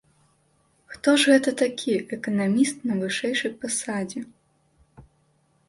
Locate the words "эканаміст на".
2.17-2.99